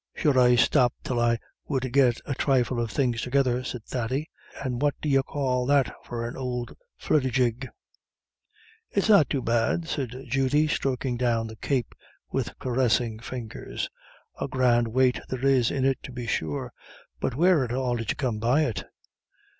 [0.15, 4.31] "Sure, I stopped till I would get a thrifle of things together," said Thady.
[4.63, 7.69] "And what d'you call that for an ould flitterjig?"
[8.89, 11.93] "It's not too bad," said Judy, stroking down the cape
[12.31, 13.91] with caressing fingers.
[14.39, 16.73] "A grand weight there's in it, to be sure.
[17.19, 18.83] But where at all did you come by it?